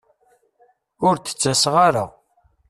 Ur 1.07 1.15
d-ttaseɣ 1.17 1.75
ara. 1.87 2.05